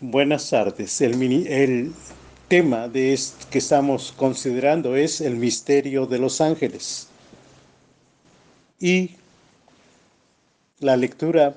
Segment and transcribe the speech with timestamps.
[0.00, 1.00] Buenas tardes.
[1.00, 1.92] El,
[2.48, 3.18] tema de
[3.50, 7.06] que estamos considerando es el misterio de los ángeles.
[8.80, 9.12] Y
[10.80, 11.56] la lectura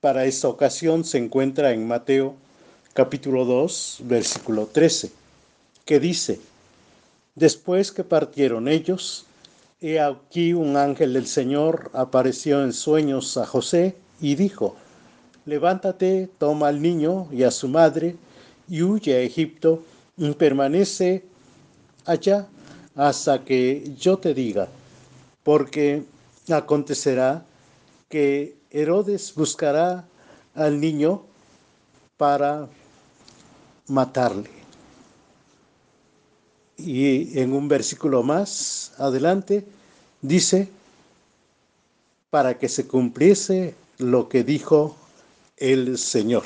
[0.00, 2.34] para esta ocasión se encuentra en Mateo
[2.94, 5.12] capítulo 2, versículo 13,
[5.84, 6.40] que dice,
[7.36, 9.24] Después que partieron ellos,
[9.80, 14.76] he aquí un ángel del Señor apareció en sueños a José y dijo,
[15.46, 18.16] Levántate, toma al niño y a su madre
[18.68, 19.82] y huye a Egipto
[20.16, 21.24] y permanece
[22.04, 22.46] allá
[22.94, 24.68] hasta que yo te diga,
[25.42, 26.04] porque
[26.50, 27.44] acontecerá
[28.08, 30.04] que Herodes buscará
[30.54, 31.22] al niño
[32.16, 32.68] para
[33.86, 34.50] matarle.
[36.76, 39.66] Y en un versículo más adelante
[40.20, 40.68] dice,
[42.30, 44.96] para que se cumpliese lo que dijo
[45.60, 46.44] el Señor.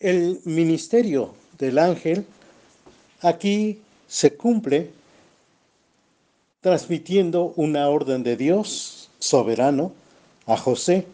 [0.00, 2.24] El ministerio del ángel
[3.20, 4.90] aquí se cumple
[6.62, 9.92] transmitiendo una orden de Dios soberano
[10.46, 11.06] a José.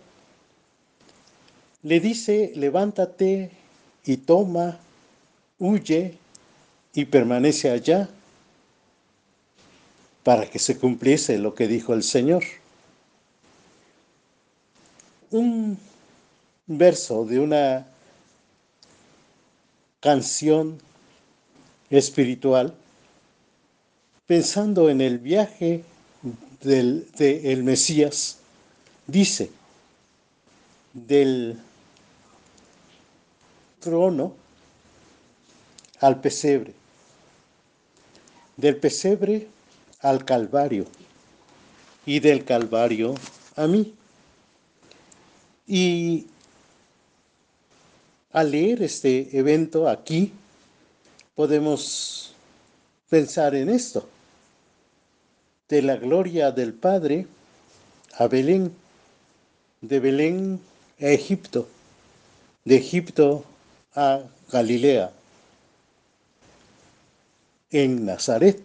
[1.82, 3.50] Le dice, levántate
[4.04, 4.78] y toma,
[5.58, 6.16] huye
[6.94, 8.08] y permanece allá
[10.22, 12.42] para que se cumpliese lo que dijo el Señor.
[15.30, 15.78] Un
[16.66, 17.86] verso de una
[20.00, 20.78] canción
[21.90, 22.74] espiritual
[24.26, 25.84] pensando en el viaje
[26.62, 28.38] del de el Mesías,
[29.06, 29.50] dice,
[30.92, 31.58] del
[33.80, 34.34] trono
[36.00, 36.74] al pesebre,
[38.56, 39.48] del pesebre
[40.00, 40.86] al Calvario
[42.04, 43.14] y del Calvario
[43.56, 43.95] a mí.
[45.66, 46.26] Y
[48.32, 50.32] al leer este evento aquí,
[51.34, 52.34] podemos
[53.08, 54.08] pensar en esto,
[55.68, 57.26] de la gloria del Padre
[58.14, 58.72] a Belén,
[59.80, 60.60] de Belén
[61.00, 61.68] a Egipto,
[62.64, 63.44] de Egipto
[63.94, 64.22] a
[64.52, 65.12] Galilea,
[67.70, 68.60] en Nazaret.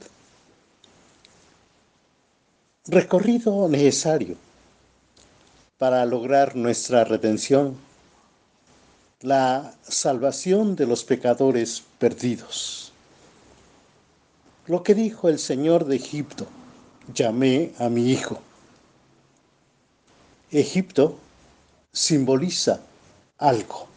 [2.86, 4.51] Recorrido necesario
[5.82, 7.76] para lograr nuestra redención,
[9.22, 12.94] la salvación de los pecadores perdidos.
[14.68, 16.46] Lo que dijo el Señor de Egipto,
[17.12, 18.40] llamé a mi hijo.
[20.52, 21.18] Egipto
[21.92, 22.82] simboliza
[23.40, 23.88] algo,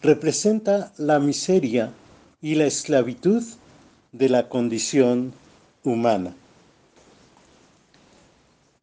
[0.00, 1.92] representa la miseria
[2.40, 3.44] y la esclavitud
[4.12, 5.34] de la condición
[5.84, 6.34] humana.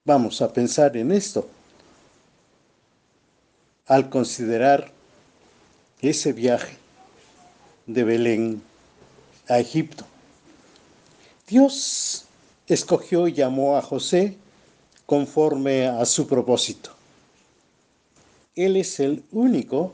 [0.05, 1.56] Vamos a pensar en esto
[3.87, 4.91] al considerar
[6.01, 6.77] ese viaje
[7.85, 8.61] de Belén
[9.47, 10.05] a Egipto.
[11.47, 12.25] Dios
[12.67, 14.37] escogió y llamó a José
[15.05, 16.91] conforme a su propósito.
[18.55, 19.93] Él es el único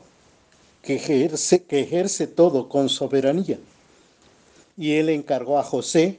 [0.82, 3.58] que ejerce, que ejerce todo con soberanía.
[4.76, 6.18] Y él encargó a José,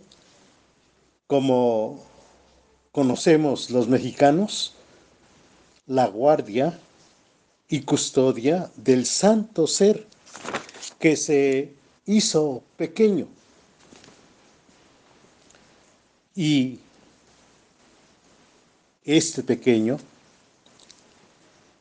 [1.28, 2.02] como
[2.94, 4.74] conocemos los mexicanos,
[5.88, 6.80] la guardia
[7.68, 10.06] y custodia del santo ser
[11.00, 11.74] que se
[12.06, 13.28] hizo pequeño.
[16.36, 16.80] Y
[19.04, 19.98] este pequeño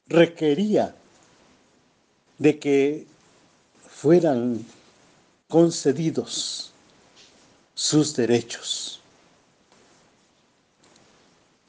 [0.06, 0.95] requería
[2.39, 3.06] de que
[3.89, 4.65] fueran
[5.49, 6.72] concedidos
[7.75, 9.01] sus derechos.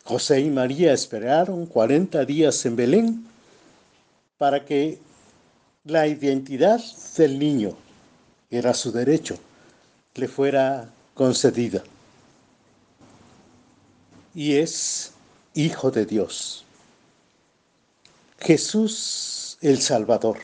[0.04, 3.35] José y María esperaron 40 días en Belén
[4.38, 5.00] para que
[5.84, 6.82] la identidad
[7.18, 7.76] del niño,
[8.50, 9.38] era su derecho,
[10.16, 11.84] le fuera concedida.
[14.34, 15.14] Y es
[15.54, 16.66] hijo de Dios.
[18.40, 20.38] Jesús el Salvador.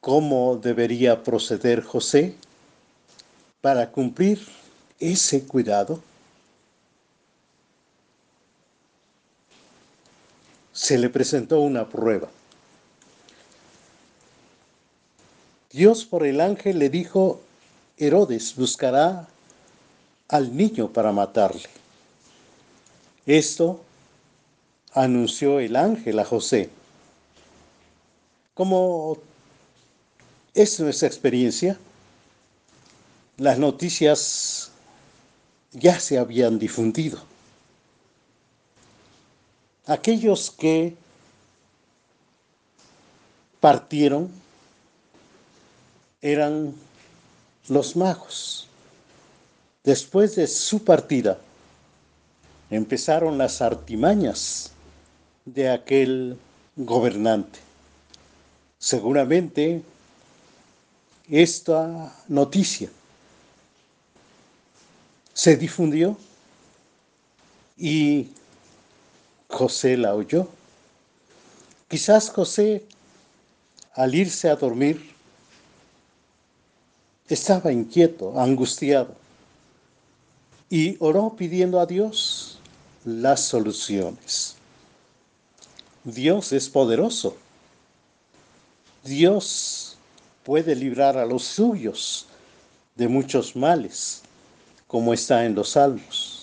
[0.00, 2.34] ¿Cómo debería proceder José
[3.60, 4.40] para cumplir
[4.98, 6.02] ese cuidado?
[10.84, 12.28] Se le presentó una prueba.
[15.72, 17.40] Dios por el ángel le dijo,
[17.96, 19.26] Herodes buscará
[20.28, 21.70] al niño para matarle.
[23.24, 23.80] Esto
[24.92, 26.68] anunció el ángel a José.
[28.52, 29.16] Como
[30.52, 31.78] es nuestra experiencia,
[33.38, 34.70] las noticias
[35.72, 37.33] ya se habían difundido.
[39.86, 40.96] Aquellos que
[43.60, 44.30] partieron
[46.22, 46.74] eran
[47.68, 48.68] los magos.
[49.82, 51.38] Después de su partida,
[52.70, 54.72] empezaron las artimañas
[55.44, 56.38] de aquel
[56.76, 57.58] gobernante.
[58.78, 59.82] Seguramente
[61.28, 62.90] esta noticia
[65.32, 66.16] se difundió
[67.76, 68.28] y
[69.54, 70.48] José la oyó.
[71.88, 72.84] Quizás José,
[73.94, 75.14] al irse a dormir,
[77.28, 79.14] estaba inquieto, angustiado,
[80.68, 82.58] y oró pidiendo a Dios
[83.04, 84.56] las soluciones.
[86.02, 87.36] Dios es poderoso.
[89.04, 89.96] Dios
[90.42, 92.26] puede librar a los suyos
[92.96, 94.22] de muchos males,
[94.88, 96.33] como está en los salmos.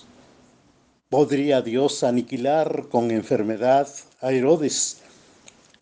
[1.12, 3.86] ¿Podría Dios aniquilar con enfermedad
[4.22, 5.02] a Herodes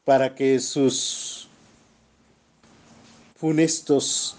[0.04, 1.48] para que sus
[3.36, 4.36] funestos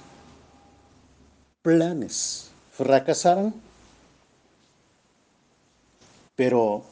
[1.63, 3.55] planes fracasaron?
[6.35, 6.83] Pero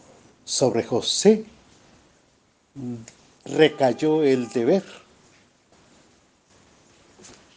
[0.44, 1.44] sobre José
[3.46, 4.84] recayó el deber,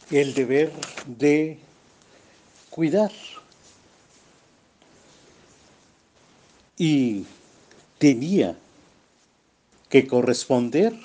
[0.10, 0.72] el deber
[1.06, 1.60] de
[2.72, 3.12] cuidar.
[6.84, 7.26] Y
[8.00, 8.58] tenía
[9.88, 10.96] que corresponder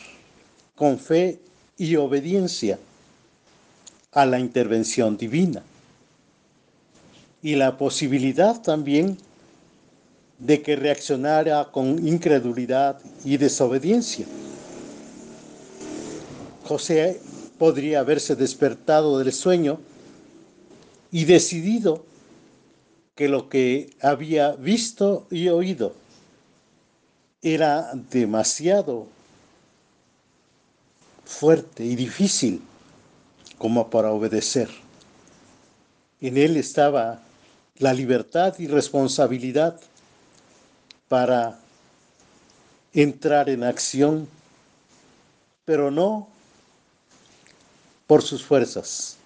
[0.74, 1.38] con fe
[1.76, 2.78] y obediencia
[4.10, 5.62] a la intervención divina.
[7.42, 9.18] Y la posibilidad también
[10.38, 14.24] de que reaccionara con incredulidad y desobediencia.
[16.64, 17.20] José
[17.58, 19.78] podría haberse despertado del sueño
[21.12, 22.02] y decidido
[23.16, 25.94] que lo que había visto y oído
[27.42, 29.08] era demasiado
[31.24, 32.62] fuerte y difícil
[33.58, 34.68] como para obedecer.
[36.20, 37.22] En él estaba
[37.78, 39.80] la libertad y responsabilidad
[41.08, 41.58] para
[42.92, 44.28] entrar en acción,
[45.64, 46.28] pero no
[48.06, 49.16] por sus fuerzas,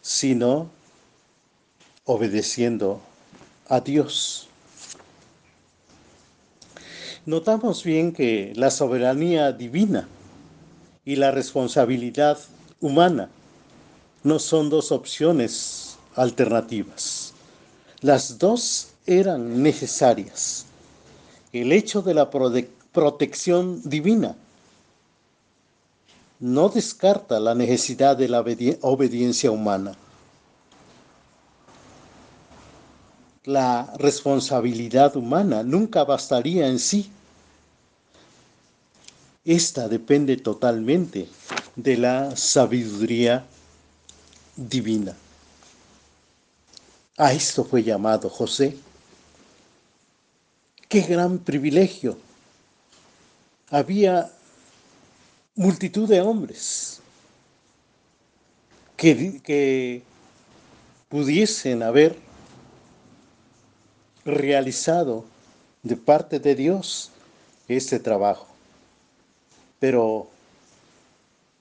[0.00, 0.70] sino
[2.04, 3.00] obedeciendo
[3.68, 4.48] a Dios.
[7.26, 10.08] Notamos bien que la soberanía divina
[11.04, 12.38] y la responsabilidad
[12.80, 13.30] humana
[14.22, 17.32] no son dos opciones alternativas.
[18.00, 20.66] Las dos eran necesarias
[21.60, 24.34] el hecho de la protección divina
[26.40, 29.94] no descarta la necesidad de la obediencia humana.
[33.44, 37.10] La responsabilidad humana nunca bastaría en sí.
[39.44, 41.28] Esta depende totalmente
[41.76, 43.44] de la sabiduría
[44.56, 45.14] divina.
[47.18, 48.78] A esto fue llamado José.
[50.88, 52.16] Qué gran privilegio.
[53.68, 54.32] Había
[55.54, 57.00] multitud de hombres
[58.96, 60.02] que, que
[61.10, 62.16] pudiesen haber
[64.24, 65.24] realizado
[65.82, 67.10] de parte de Dios
[67.68, 68.46] este trabajo.
[69.78, 70.28] Pero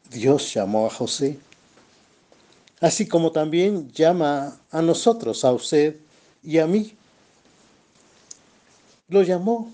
[0.09, 1.37] Dios llamó a José,
[2.79, 5.97] así como también llama a nosotros, a usted
[6.41, 6.93] y a mí
[9.09, 9.71] lo llamó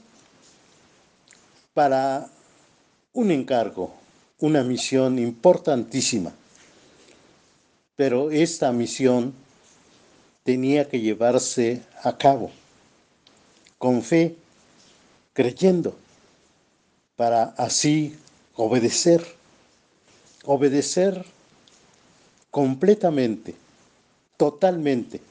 [1.74, 2.29] para
[3.13, 3.93] un encargo,
[4.39, 6.34] una misión importantísima.
[7.96, 9.34] Pero esta misión
[10.43, 12.51] tenía que llevarse a cabo
[13.79, 14.36] con fe,
[15.33, 15.98] creyendo,
[17.15, 18.15] para así
[18.55, 19.25] obedecer,
[20.43, 21.25] obedecer
[22.51, 23.55] completamente,
[24.38, 25.21] totalmente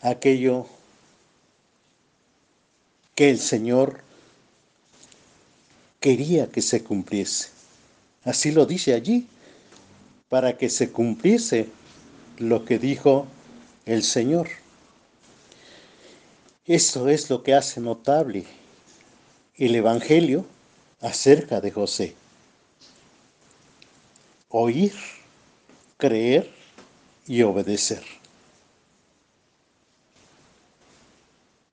[0.00, 0.66] aquello
[3.14, 4.00] que el Señor
[6.00, 7.50] quería que se cumpliese.
[8.24, 9.26] Así lo dice allí,
[10.28, 11.68] para que se cumpliese
[12.38, 13.26] lo que dijo
[13.86, 14.48] el Señor.
[16.66, 18.46] Esto es lo que hace notable
[19.56, 20.46] el Evangelio
[21.02, 22.14] acerca de José.
[24.48, 24.94] Oír,
[25.98, 26.50] creer
[27.26, 28.02] y obedecer.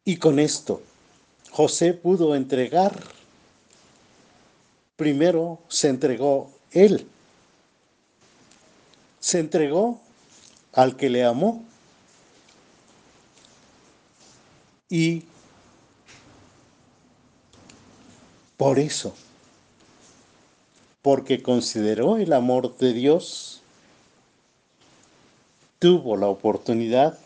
[0.03, 0.81] Y con esto
[1.51, 2.99] José pudo entregar,
[4.97, 7.07] primero se entregó él,
[9.21, 10.01] se entregó
[10.73, 11.63] al que le amó
[14.91, 15.23] y
[18.57, 19.15] por eso
[21.01, 23.61] porque consideró el amor de Dios,
[25.79, 27.17] tuvo la oportunidad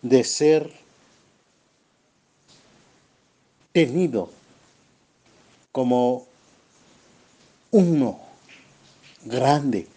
[0.00, 0.72] de ser
[3.72, 4.30] tenido
[5.72, 6.26] como
[7.72, 8.20] uno
[9.24, 9.88] grande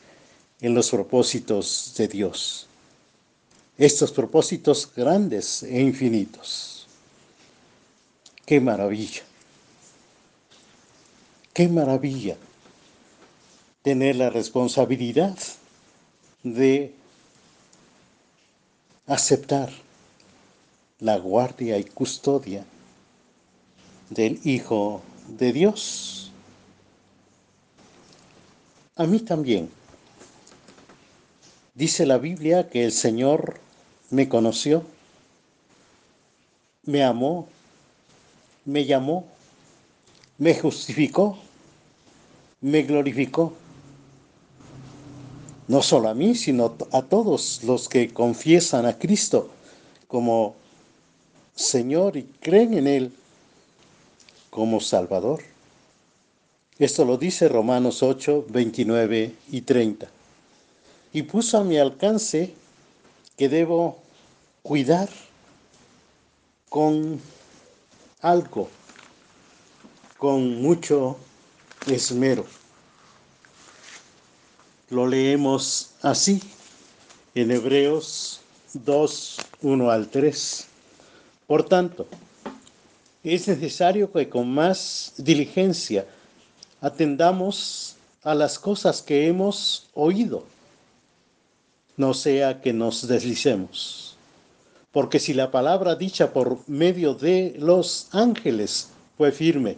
[0.62, 2.68] en los propósitos de Dios.
[3.78, 6.88] Estos propósitos grandes e infinitos.
[8.46, 9.24] Qué maravilla.
[11.54, 12.38] Qué maravilla
[13.82, 15.38] tener la responsabilidad
[16.44, 16.94] de
[19.08, 19.70] aceptar
[21.00, 22.66] la guardia y custodia
[24.10, 26.32] del Hijo de Dios.
[28.96, 29.70] A mí también.
[31.74, 33.60] Dice la Biblia que el Señor
[34.10, 34.84] me conoció,
[36.84, 37.48] me amó,
[38.66, 39.26] me llamó,
[40.38, 41.38] me justificó,
[42.62, 43.54] me glorificó.
[45.68, 49.50] No solo a mí, sino a todos los que confiesan a Cristo
[50.08, 50.56] como
[51.56, 53.12] Señor y creen en Él
[54.52, 55.42] como Salvador.
[56.78, 60.08] Esto lo dice Romanos 8, 29 y 30.
[61.14, 62.54] Y puso a mi alcance
[63.38, 64.02] que debo
[64.62, 65.10] cuidar
[66.70, 67.22] con
[68.22, 68.70] algo,
[70.18, 71.18] con mucho
[71.88, 72.46] esmero.
[74.90, 76.42] Lo leemos así
[77.34, 78.42] en Hebreos
[78.74, 80.68] 2, 1 al 3.
[81.48, 82.08] Por tanto,
[83.24, 86.06] es necesario que con más diligencia
[86.82, 90.46] atendamos a las cosas que hemos oído,
[91.98, 94.18] no sea que nos deslicemos.
[94.92, 99.78] Porque si la palabra dicha por medio de los ángeles fue firme,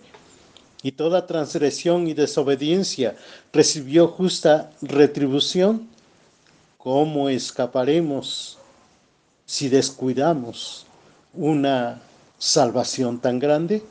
[0.84, 3.16] y toda transgresión y desobediencia
[3.52, 5.88] recibió justa retribución,
[6.78, 8.58] ¿cómo escaparemos
[9.46, 10.86] si descuidamos
[11.34, 12.02] una
[12.38, 13.84] salvación tan grande,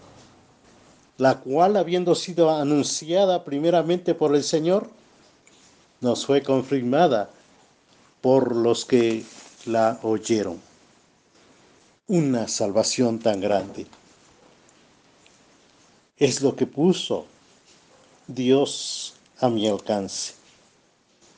[1.19, 4.89] la cual habiendo sido anunciada primeramente por el Señor,
[6.01, 7.31] nos fue confirmada
[8.27, 9.25] por los que
[9.67, 10.61] la oyeron.
[12.09, 13.87] Una salvación tan grande.
[16.17, 17.27] Es lo que puso
[18.27, 20.35] Dios a mi alcance.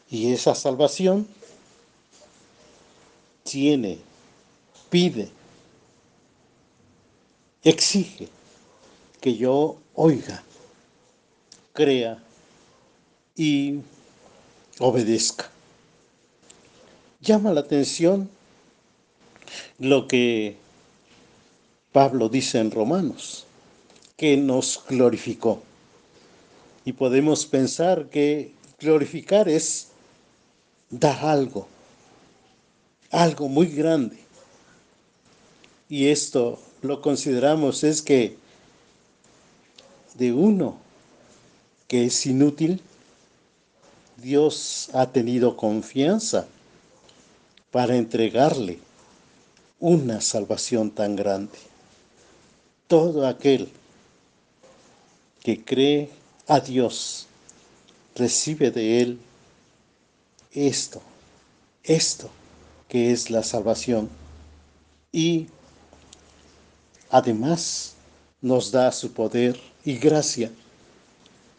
[0.08, 1.28] Y esa salvación
[3.42, 3.98] tiene,
[4.88, 5.28] pide
[7.64, 8.30] exige
[9.20, 10.42] que yo oiga,
[11.74, 12.24] crea
[13.36, 13.80] y
[14.78, 15.50] obedezca.
[17.28, 18.30] Llama la atención
[19.78, 20.56] lo que
[21.92, 23.44] Pablo dice en Romanos,
[24.16, 25.62] que nos glorificó.
[26.86, 29.88] Y podemos pensar que glorificar es
[30.88, 31.68] dar algo,
[33.10, 34.16] algo muy grande.
[35.90, 38.38] Y esto lo consideramos es que
[40.14, 40.78] de uno
[41.88, 42.80] que es inútil,
[44.16, 46.48] Dios ha tenido confianza
[47.70, 48.78] para entregarle
[49.78, 51.58] una salvación tan grande.
[52.86, 53.70] Todo aquel
[55.42, 56.10] que cree
[56.46, 57.26] a Dios
[58.14, 59.18] recibe de Él
[60.52, 61.02] esto,
[61.84, 62.30] esto
[62.88, 64.08] que es la salvación.
[65.12, 65.48] Y
[67.10, 67.94] Además,
[68.40, 70.50] nos da su poder y gracia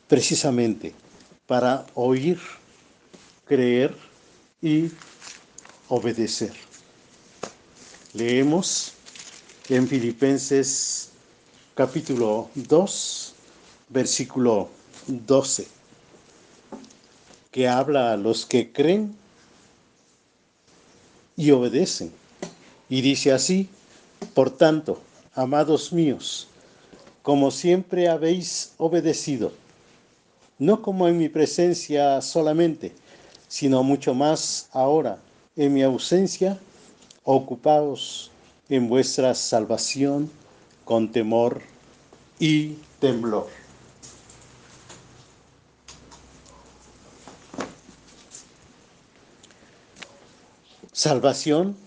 [0.07, 0.93] precisamente
[1.47, 2.39] para oír,
[3.45, 3.95] creer
[4.61, 4.91] y
[5.89, 6.53] obedecer.
[8.13, 8.93] Leemos
[9.69, 11.10] en Filipenses
[11.74, 13.34] capítulo 2,
[13.89, 14.69] versículo
[15.08, 15.67] 12,
[17.51, 19.15] que habla a los que creen
[21.36, 22.12] y obedecen.
[22.88, 23.67] Y dice así,
[24.36, 25.01] por tanto,
[25.34, 26.48] amados míos,
[27.24, 29.53] como siempre habéis obedecido,
[30.60, 32.91] no como en mi presencia solamente,
[33.48, 35.19] sino mucho más ahora,
[35.56, 36.60] en mi ausencia,
[37.24, 38.32] ocupaos
[38.70, 40.32] en vuestra salvación
[40.86, 41.62] con temor
[42.39, 43.48] y temblor.
[50.91, 51.77] Salvación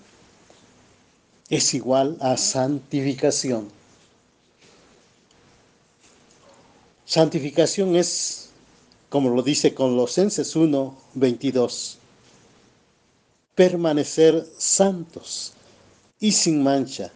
[1.50, 3.68] es igual a santificación.
[7.04, 8.48] Santificación es,
[9.10, 11.98] como lo dice Colosenses 1, 22,
[13.54, 15.52] permanecer santos
[16.18, 17.10] y sin mancha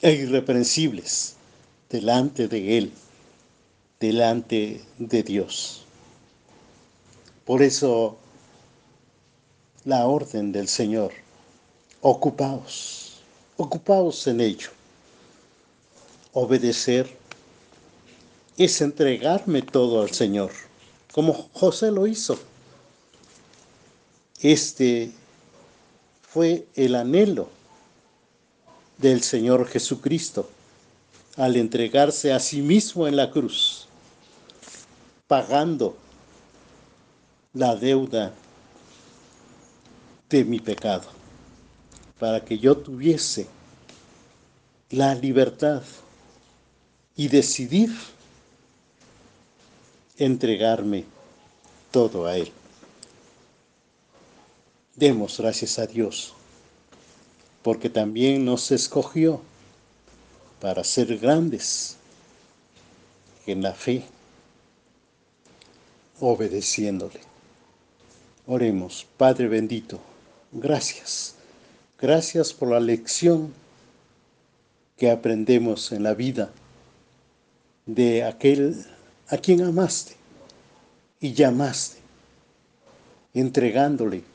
[0.00, 1.36] e irreprensibles
[1.88, 2.92] delante de Él,
[4.00, 5.84] delante de Dios.
[7.44, 8.16] Por eso
[9.84, 11.12] la orden del Señor,
[12.00, 13.20] ocupaos,
[13.56, 14.70] ocupaos en ello.
[16.32, 17.14] Obedecer
[18.56, 20.50] es entregarme todo al Señor,
[21.12, 22.38] como José lo hizo.
[24.40, 25.12] Este
[26.32, 27.48] fue el anhelo
[28.96, 30.48] del Señor Jesucristo
[31.36, 33.86] al entregarse a sí mismo en la cruz,
[35.26, 35.96] pagando
[37.52, 38.32] la deuda
[40.30, 41.08] de mi pecado,
[42.18, 43.46] para que yo tuviese
[44.88, 45.82] la libertad
[47.14, 47.90] y decidir
[50.16, 51.04] entregarme
[51.90, 52.50] todo a Él.
[55.02, 56.32] Demos gracias a Dios,
[57.64, 59.42] porque también nos escogió
[60.60, 61.96] para ser grandes
[63.44, 64.04] en la fe,
[66.20, 67.18] obedeciéndole.
[68.46, 69.98] Oremos, Padre bendito,
[70.52, 71.34] gracias.
[72.00, 73.52] Gracias por la lección
[74.96, 76.52] que aprendemos en la vida
[77.86, 78.86] de aquel
[79.26, 80.14] a quien amaste
[81.18, 81.98] y llamaste,
[83.34, 84.30] entregándole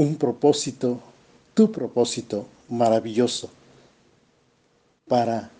[0.00, 0.98] un propósito,
[1.52, 3.50] tu propósito maravilloso
[5.06, 5.50] para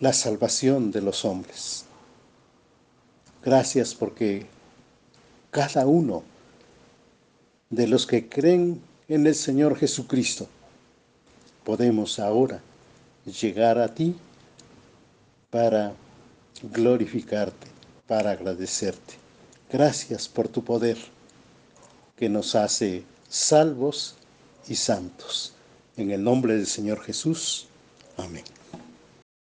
[0.00, 1.84] la salvación de los hombres.
[3.44, 4.46] Gracias porque
[5.50, 6.22] cada uno
[7.68, 10.48] de los que creen en el Señor Jesucristo
[11.62, 12.62] podemos ahora
[13.26, 14.16] llegar a ti
[15.50, 15.92] para
[16.72, 17.66] glorificarte,
[18.06, 19.12] para agradecerte.
[19.70, 20.96] Gracias por tu poder
[22.16, 24.16] que nos hace salvos
[24.68, 25.52] y santos.
[25.96, 27.66] En el nombre del Señor Jesús.
[28.16, 28.44] Amén.